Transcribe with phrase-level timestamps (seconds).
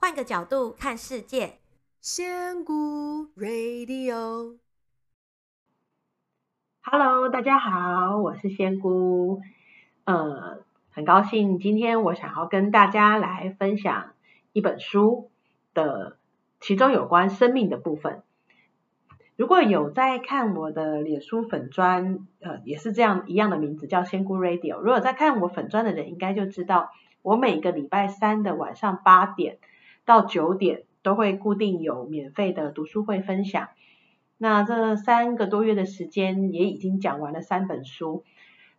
[0.00, 1.58] 换个角度看世界，
[2.00, 4.58] 仙姑 Radio，Hello，
[7.30, 9.42] 大家好，我是仙姑，
[10.04, 14.10] 呃，很高兴今天我想要跟大家来分享
[14.52, 15.32] 一本书
[15.74, 16.16] 的
[16.60, 18.22] 其中有关生命的部分。
[19.34, 24.78] 如果有在看我的脸书粉专，呃，也是这样一样的名字叫仙姑 Radio。
[24.78, 26.92] 如果在看我粉专的人，应该就知道
[27.22, 29.58] 我每个礼拜三的晚上八点
[30.08, 33.68] 到九点都会固定有免费的读书会分享。
[34.38, 38.24] 那这三个多月的时间，也已经讲完了三本书，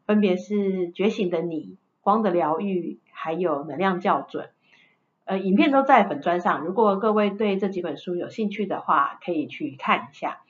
[0.07, 0.55] 分别是
[0.91, 1.65] 《觉醒的你》、
[2.01, 4.45] 《光的疗愈》，还有《能量校准》。
[5.25, 10.41] 呃，影片都在粉专上，如果各位对这几本书有兴趣的话，可以去看一下。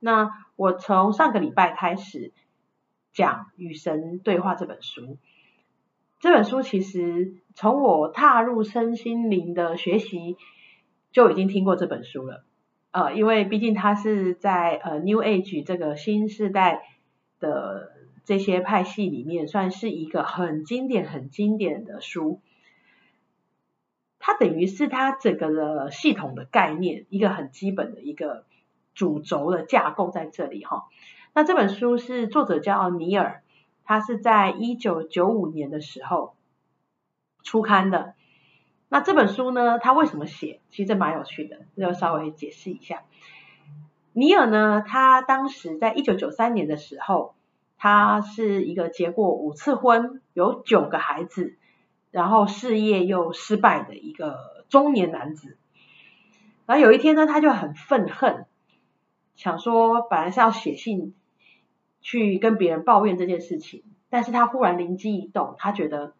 [0.00, 2.32] 那我从上个礼拜开始
[3.12, 5.16] 讲《与神对话》这本书。
[6.20, 10.36] 这本书其实从我踏入身心灵的学习
[11.12, 12.44] 就已经听过这本书了。
[12.90, 16.82] 呃，因为毕竟它是在呃 New Age 这个新世代
[17.40, 17.92] 的
[18.24, 22.40] 这些派系里面，算是一个很经典、很经典的书。
[24.18, 28.44] 它等于是它整个的系统的概念，一个很基本的一个。
[28.94, 30.86] 主轴的架构在这里哈，
[31.32, 33.44] 那这本书是作者叫尼尔，
[33.88, 36.34] 他是在一九九五年的时候
[37.42, 38.12] 出刊的。
[38.90, 40.60] 那这本书呢，他为什么写？
[40.68, 43.04] 其实蛮有趣的，要稍微解释一下。
[44.12, 47.34] 尼尔呢，他当时在一九九三年的时候，
[47.78, 51.56] 他是一个结过五次婚，有九个孩子，
[52.10, 55.56] 然后事业又失败的一个中年男子。
[56.66, 58.44] 然后有一天呢，他就很愤恨。
[59.34, 61.14] 想说本来是要写信
[62.00, 66.14] 去跟别人抱怨这件事情，但是他忽然灵机一动，他觉得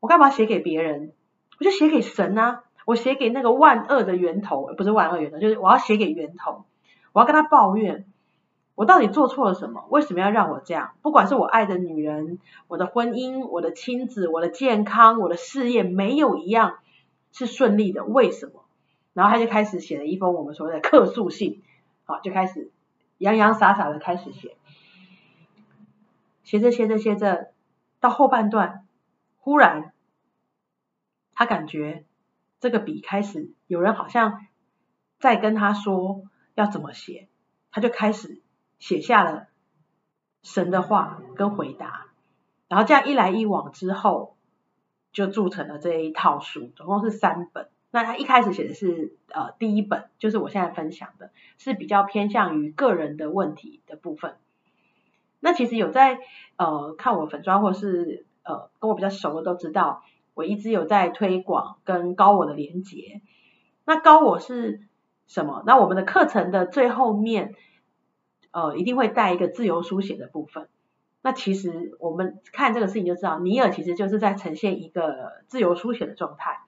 [0.00, 1.12] 我干嘛写给别人？
[1.58, 2.62] 我就写给神啊！
[2.84, 6.64] 我写给那个万恶的源头，不是万恶源头，就是我要写给源头，
[7.12, 8.06] 我要跟他抱怨，
[8.74, 9.84] 我到底做错了什么？
[9.90, 10.92] 为什么要让我这样？
[11.02, 16.78] 不管是我爱的女人、我的婚姻、我的亲子、我的健康、我的事业，没有一样
[17.32, 18.64] 是顺利的，为什么？
[19.12, 21.60] 然后他就开始写了一封我们所谓的客诉信。
[22.04, 22.70] 好，就开始
[23.18, 24.56] 洋洋洒洒的开始写，
[26.48, 27.52] 写着写着写着，
[28.00, 28.86] 到后半段，
[29.36, 29.92] 忽然
[31.34, 32.06] 他感觉
[32.58, 34.46] 这个笔开始有人好像
[35.18, 36.22] 在跟他说
[36.54, 37.28] 要怎么写，
[37.70, 38.40] 他就开始
[38.78, 39.48] 写下了
[40.42, 42.06] 神的话跟回答，
[42.66, 44.38] 然后这样一来一往之后，
[45.12, 47.68] 就铸成了这一套书，总共是三本。
[47.90, 54.38] 那他一开始写的是呃第一本，就是我现在分享的，是比较偏向于个人的问题的部分。
[55.40, 56.18] 那其实有在
[56.56, 60.02] 呃看我粉专或是呃跟我比较熟的都知道，
[60.34, 63.22] 我一直有在推广跟高我的连接。
[63.84, 64.80] 那高我是
[65.26, 65.62] 什么？
[65.66, 67.54] 那我们的课程的最后面
[68.50, 70.68] 呃一定会带一个自由书写的部分。
[71.20, 76.60] 那其实我们看这个事情就知道，尼尔其实就是在呈现一个自由书写的状态。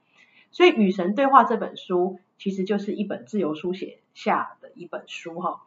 [0.51, 5.63] 所以《与神对话》这本书其实就是一本自由书写下的一本书哈。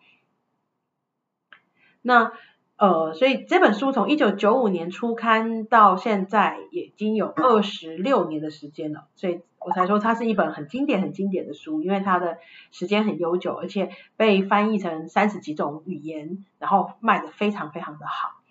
[2.02, 2.34] 那
[2.84, 9.06] 呃，所以这本书从一九九五年出刊到现在，已经有二十六年的时间了。
[9.16, 12.40] 所以我才说它是一本很经典、很经典的书，因为它的
[12.72, 18.42] 时间很悠久，而且被翻译成三十几种语言，然后卖得非常非常的好。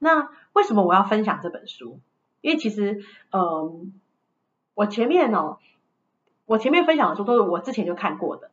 [0.00, 2.00] 那为什么我要分享这本书？
[2.40, 3.92] 因为其实嗯。
[4.74, 5.58] 我前面哦，
[6.46, 8.50] 我前面分享的书都是我之前就看过的，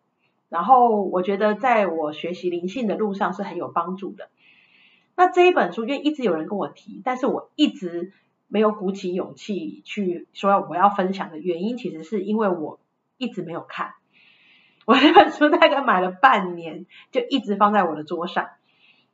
[0.49, 4.29] 然后我觉得在我学习灵性的路上是很有帮助的。
[5.15, 8.11] 那这一本书，因为一直有人跟我提，但是我一直
[8.47, 12.79] 没有鼓起勇气去说我要分享的原因，其实是因为我
[13.17, 13.93] 一直没有看。
[14.85, 18.49] 我这本书大概买了半年，就一直放在我的桌上，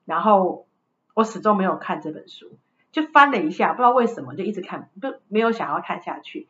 [0.05, 0.65] 然后
[1.13, 2.57] 我始终没有看这本书，
[2.91, 6.47] 就翻了一下，不知道为什么就一直看，不没有想要看下去。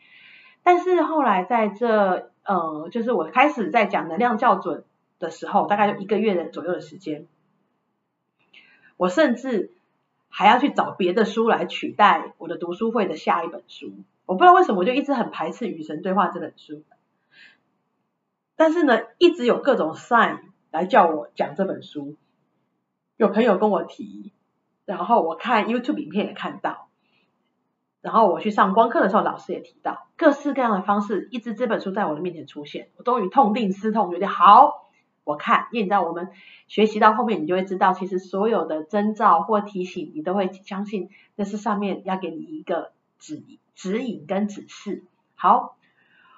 [0.61, 4.83] 但是后来在这，呃，就是我开始在讲能量校准
[5.17, 7.25] 的时候，大概就一个月的左右的时间，
[8.97, 9.71] 我甚至
[10.27, 13.93] 还要去找别的书来取代我的读书会的下一本书。
[14.25, 16.83] 我不知道为什么，我就一直很排斥《与神对话》这本书。
[18.55, 20.39] 但是呢，一直有各种 sign
[20.71, 22.17] 来叫我讲这本书，
[23.15, 24.33] 有朋友跟我提，
[24.83, 26.89] 然后我看 YouTube 影片也看到。
[28.01, 34.86] 然后我去上光课的时候，老师也提到各式各样的方式，一直这本书在我的面前出现，我终于痛定思痛，决定好，
[35.27, 36.29] 我看，因为你知道我们
[36.69, 43.43] 学习到后面，你就会知道，其实所有的征兆或提醒，你都会相信那是上面要给你一个指、
[43.75, 45.03] 指引跟指示。
[45.35, 45.75] 好，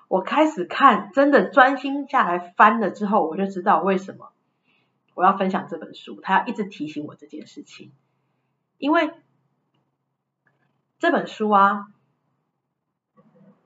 [0.08, 4.32] 我开始看，真的专心下来翻了之后，我就知道为什么
[5.14, 7.92] 我要分享这本书，他要一直提醒我这件事情，
[8.80, 9.12] 因为
[10.98, 11.90] 这本书啊，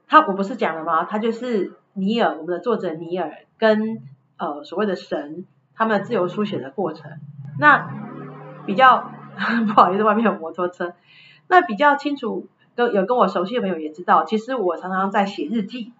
[0.08, 1.06] 他我不是讲了吗？
[1.06, 4.04] 他就是尼尔，我们的作者尼尔跟
[4.38, 5.46] 呃所谓的神
[5.76, 7.20] 他们自由书写的过程。
[7.60, 7.90] 那
[8.66, 9.12] 比较
[9.68, 10.94] 不好意思，外面有摩托车。
[11.48, 15.94] 那比较清楚，跟有跟我熟悉的朋友也知道，其实我常常在写日记，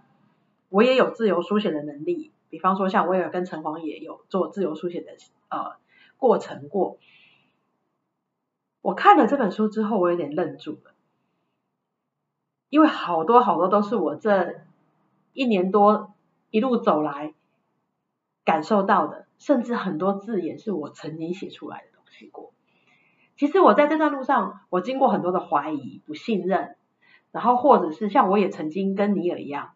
[0.70, 2.32] 我也有自由书写的能力。
[2.50, 5.12] 比方说，像我也有跟城隍爷有做自由书写的
[5.50, 5.74] 呃
[6.18, 6.98] 过程过。
[8.82, 10.92] 我看了这本书之后，我有点愣住了。
[12.70, 14.62] 因为好多好多都是我这
[15.34, 16.14] 一年多
[16.52, 17.34] 一路走来
[18.46, 22.52] 感受到的，甚至很多字也是我曾经写出来的东西过。
[23.36, 26.76] 其实我在这段路上，我经过很多的怀疑、不信任，
[27.32, 29.72] 然后或者是像我也曾经跟尼尔一样，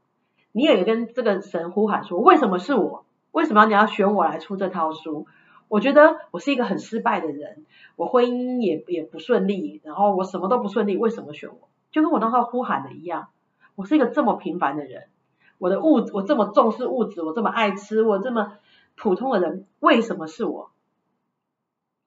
[0.51, 3.05] 尼尔也跟这个神呼喊说：“为什么是我？
[3.31, 5.27] 为什么你要选我来出这套书？”
[5.69, 7.65] 我觉得我是一个很失败的人，
[7.97, 11.67] 我婚姻也也不顺利，然后我什么都不顺利，为什么选我？
[11.91, 13.27] 就跟我那时候呼喊的一样，
[13.75, 15.09] 我是一个这么平凡的人，
[15.57, 18.53] 我的物我这么重视物质，我这么爱吃，我这么
[18.95, 20.71] 普通的人，为什么是我？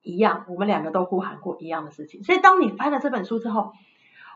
[0.02, 2.25] 一样，我们两个都呼喊过一样的事情。
[2.25, 3.73] 所以当你翻了这本书之后，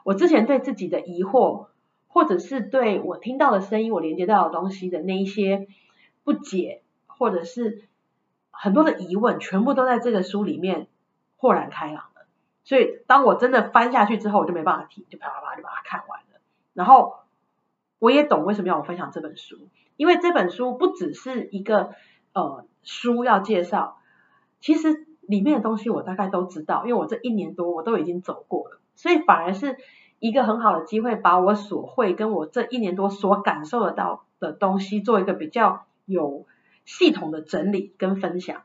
[0.04, 1.68] 我之前对自己的疑惑，
[2.06, 5.68] 或者是对我听到的声音，我连接到的东西的那一些
[6.22, 7.84] 不解，或者是
[8.50, 10.86] 很多的疑问，全部都在这个书里面
[11.38, 12.26] 豁然开朗了。
[12.64, 16.40] 所以，当我真的翻下去之后，我就没办法停，就啪啪啪就把它看完了。
[16.74, 17.14] 然后，
[18.04, 21.94] 我也懂为什么要我分享这本书，因为这本书不只是一个
[22.34, 23.96] 呃书要介绍，
[24.60, 29.78] 其实里面的东西我大概都知道，因为我这一年多我都已经走过了，所以反而是
[30.18, 36.46] 一个很好的机会，把我所会跟我这一年多所感受得到的东西做一个比较有
[36.84, 38.64] 系统的整理跟分享。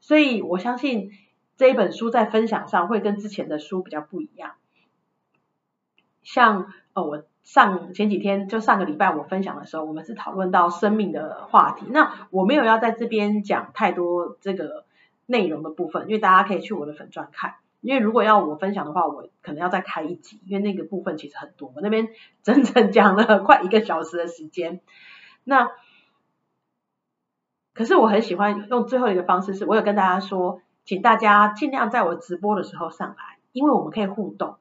[0.00, 1.10] 所以我相信。
[1.58, 4.52] 这一本书在分享上会跟之前的书比较不一样，
[6.22, 14.84] 像呃我上前几天就上个礼拜我分享的时候，我们是讨论到生命的话题，那我没有要在这边讲太多这个
[15.24, 22.08] 内容的部分，因为大家可以去我的粉专看，因为如果要我分享的话，我可能要再开一集，因为那个部分其实很多，我那边
[22.44, 24.80] 整整讲了快一个小时的时间，
[25.42, 25.70] 那
[27.72, 30.60] 可是我很喜欢用最后一个方式，是我有跟大家说。
[30.84, 34.56] 请大家尽量在我直播的时候上来，因为我们可以互动。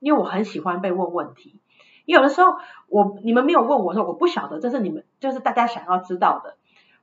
[0.00, 1.60] 因为我很喜欢被问问题，
[2.06, 2.56] 有的时候
[2.88, 6.56] 我你们没有问我说，我不晓得这是你们就是大家想要知道的，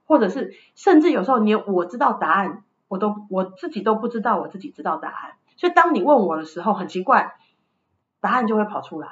[0.08, 5.34] 或者是甚至有时候连我知道答案，我都我自己都不知道我自己知道答案。
[5.58, 7.36] 所以当你问我的时候，很奇怪，
[8.22, 9.10] 答案就会跑出来。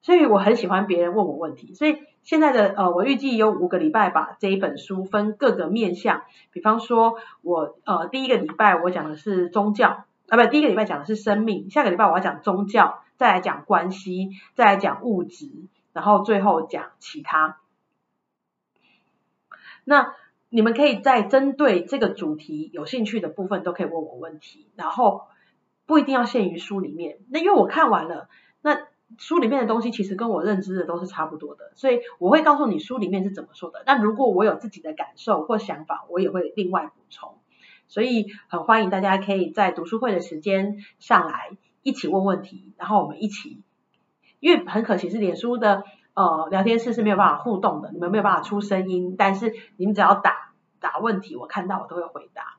[0.00, 6.22] 所以我很喜欢别人问我问题，所以现在的呃，我预计有五个礼拜把这一本书分各个面向，
[6.52, 15.50] 比方说我呃第一个礼拜我讲的是宗教啊，不，第一个礼拜讲的是生命，下个礼拜我要讲宗教，再来讲关系，再来讲物质，
[15.92, 17.58] 然后最后讲其他。
[19.84, 20.14] 那
[20.48, 25.22] 你们可以在针对这个主题有兴趣的部分都可以问我问题，然后
[25.86, 28.28] 不一定要限于书里面，那因为我看完了
[28.62, 28.86] 那。
[29.16, 33.82] 书里面的东西其实跟我认知的都是差不多的，所以我会告诉你书里面是怎么说的。
[33.86, 37.37] 但如果我有自己的感受或想法，我也会另外补充。
[37.88, 41.50] 所以很欢迎大家可以在读书会的时间上来
[41.82, 43.60] 一起问问题，然后我们一起。
[44.40, 45.82] 因为很可惜是脸书的
[46.14, 52.58] 呃聊天室是没有办法互动的，你们没有办法出声音，但是你们只要打打问题，我看到我都会回答。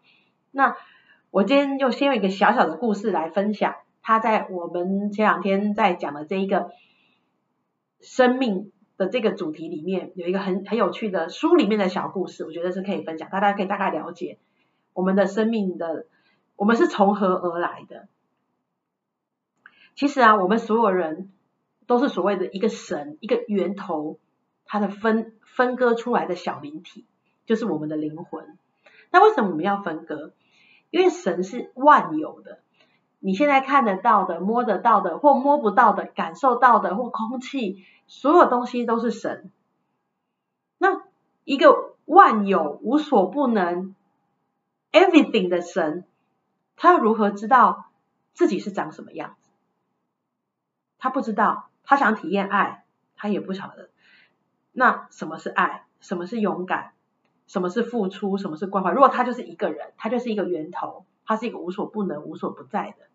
[0.52, 0.76] 那
[1.32, 3.76] 我今天就先用一个小小的故事来分享。
[4.02, 6.72] 他在我们前两天在讲的这一个
[8.02, 14.40] 生命的这个主题里面，有一个很很有趣的书里面的小故事，我觉得是可以分享，大家可以大概了解
[15.00, 16.08] 我们的生命的，
[16.58, 18.10] 我们是从何而来的。
[19.96, 21.32] 其实啊，我们所有人
[21.88, 24.20] 都是所谓的一个神，一个源头，
[24.66, 27.06] 它的分分割出来的小灵体，
[27.46, 28.58] 就是我们的灵魂。
[29.10, 30.34] 那为什么我们要分割？
[30.90, 32.60] 因为神是万有的。
[33.20, 39.50] 你现在看得到的、摸得到的，或摸不到的、感受到的，或空气，所有东西都是神。
[40.78, 41.04] 那
[41.46, 43.96] 一个万有、无所不能、
[44.92, 46.06] everything 的神，
[46.76, 47.92] 他要如何知道
[48.34, 49.50] 自己是长什么样子？
[50.98, 52.84] 他不知道，他想体验爱，
[53.16, 53.90] 他也不晓得。
[54.72, 55.86] 那什么是爱？
[56.00, 56.94] 什么是勇敢？
[57.48, 58.38] 什么是付出？
[58.38, 58.92] 什么是关怀？
[58.92, 63.08] 如果他就是一个人，他就是一个源头，他是一个无所不能、无所不在的。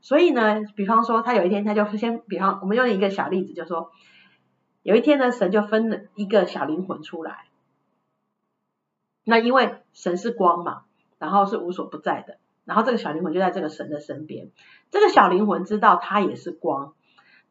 [0.00, 3.92] 所以呢，比方说，他有一天，他就先，比方，我们用一个小例子，就说，
[4.82, 7.44] 有一天呢，神就分了一个小灵魂出来。
[9.24, 10.84] 那因为神是光嘛，
[11.20, 14.50] 然后是无所不在的，然后这个小灵魂就在这个神的身边。
[14.90, 16.94] 这个小灵魂知道它也是光，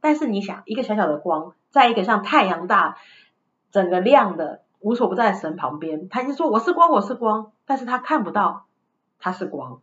[0.02, 2.98] 但是你想，一个小小的光，在一个像太阳大、
[3.72, 8.66] 整个亮的无所不在的神旁边，他就说我是光，我是光，但是他看不到
[9.20, 9.82] 他是光。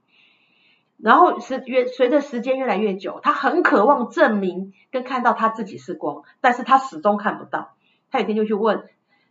[0.98, 7.74] 然后是越随着时间越来越久，他很渴望证明跟看到他自己是光，但是他始终看不到。
[8.10, 8.88] 他有一天就去问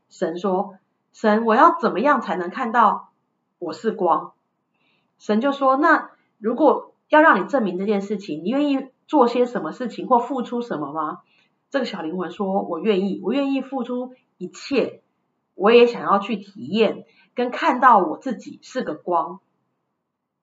[0.08, 0.76] 神说
[1.12, 3.10] ：“神，我要怎么样才能看到
[3.58, 4.34] 我是光？”
[5.18, 11.20] 神就说：“那如果要让你证明这件事情，你愿意做些什么事情或付出什么吗？”
[11.70, 15.02] 这个小灵魂说：“我愿意，我愿意付出一切，
[15.54, 19.40] 我也想要去体验跟看到我自己是个光，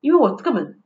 [0.00, 0.78] 因为我根本。”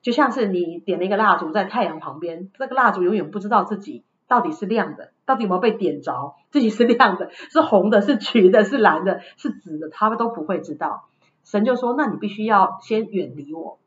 [0.00, 11.08] 就像是你点了一个蜡烛在太阳旁边，这个蜡烛永远不知道自己到底是亮的，到底有没有被点着，自己是亮的，是红的，是橘的，是蓝的，是紫的，他们都不会知道。
[11.48, 13.78] 神就说：“那你必须要先远离我，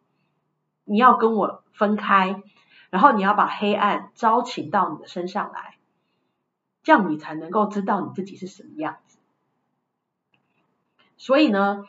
[0.83, 2.41] 你要跟我分开，
[2.89, 5.75] 然后你要把黑暗招请到你的身上来，
[6.81, 9.19] 这样你才能够知道你自己是什么样子。”
[11.17, 11.85] 所以呢。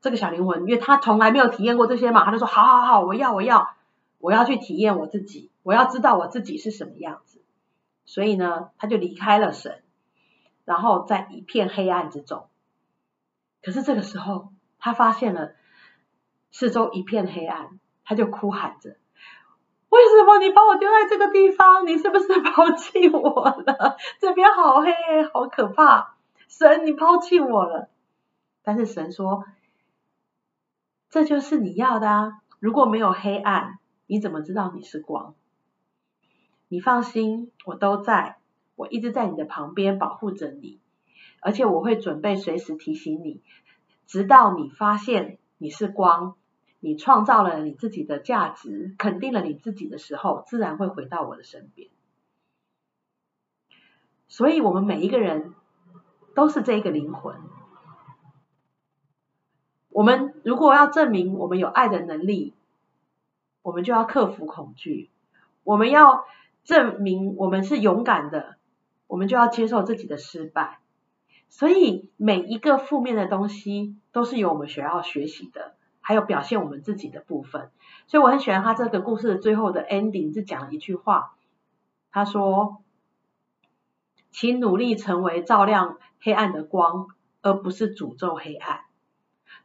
[0.00, 3.74] 这个小灵魂，因为他从来没有体验过这些嘛，他就说：好好好，我要我要
[4.18, 7.42] 我要去体验我自己，我要知道我自己是什么样子。
[8.04, 9.82] 所以呢，他就离开了神，
[10.64, 12.46] 然后在一片黑暗之中。
[13.60, 15.54] 可是这个时候，他发现了
[16.50, 18.96] 四周一片黑暗，他就哭喊着：
[19.88, 21.86] 为什么你把我丢在这个地方？
[21.86, 23.96] 你是不是抛弃我了？
[24.20, 24.92] 这边好黑，
[25.32, 26.16] 好可怕！
[26.48, 27.90] 神，你抛弃我了。
[28.62, 29.44] 但是神说。
[31.10, 32.42] 这就是你要的啊！
[32.60, 35.34] 如果没有黑暗，你怎么知道你是光？
[36.68, 38.36] 你放心，我都在，
[38.76, 40.80] 我一直在你的旁边保护着你，
[41.40, 43.42] 而且我会准备随时提醒你，
[44.08, 46.34] 直到你发现你是光，
[46.80, 51.90] 你创造了你自己的价值，肯定了你自己的时候，自然会回到我的身边。
[54.28, 55.54] 所以，我们每一个人
[56.34, 57.36] 都是这个灵魂。
[59.90, 62.54] 我们如果要证明我们有爱的能力，
[63.60, 65.10] 我们就要克服恐惧；
[65.64, 66.24] 我们要
[66.64, 68.56] 证明我们是勇敢的，
[69.06, 70.80] 我们就要接受自己的失败。
[71.48, 77.70] 所以每一个负面的东西都是由我们需要学习的，还有表现我们自己的部分。
[78.06, 81.34] 所以我很喜欢他这个故事的最后的 ending 是讲了一句话，
[82.10, 82.82] 他说
[84.30, 87.08] ：“请努力成为照亮黑暗的光，
[87.42, 88.80] 而不是诅咒黑暗。”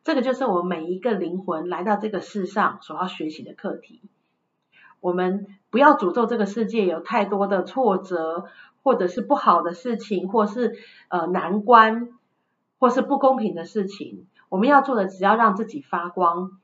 [0.03, 4.01] 这个就是我们每一个灵魂来到这个世上所要学习的课题。
[4.99, 8.45] 我们不要诅咒这个世界有太多的挫折，
[8.83, 12.09] 或者是不好的事情，或是呃难关，
[12.77, 14.27] 或是不公平的事情。
[14.49, 16.59] 我们要做的，只要让自己发光，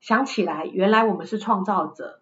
[0.00, 2.20] 想起来原来我们是创造者，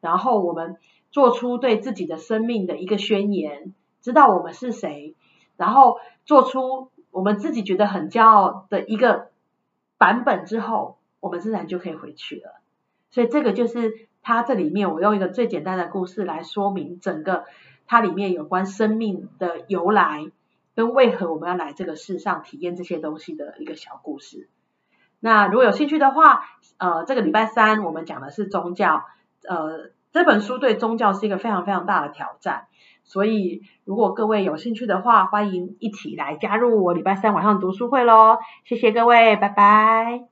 [0.00, 0.76] 然后我们
[1.10, 5.14] 做出对自己的生命的一个宣言，知道我们是谁，
[5.56, 9.30] 然后做出我们自己觉得很骄傲的一个。
[10.00, 12.62] 版本之后，我们自然就可以回去了。
[13.10, 17.44] 所以这个就是它这里面，我用一个最简单的故事来说明整个
[17.86, 20.26] 它里面有关生命的由来
[20.74, 24.48] 跟为何我们要来这个世上体验这些东西的一个小故事。
[25.18, 26.44] 那如果有兴趣的话，
[26.78, 29.04] 呃，这个礼拜三我们讲的是宗教，
[29.46, 32.66] 呃，这本书对宗教是一个非常非常大的挑战。
[33.04, 38.38] 所以，如果各位有兴趣的话，欢迎一起来加入我礼拜三晚上读书会喽！
[38.64, 40.29] 谢谢各位，拜拜。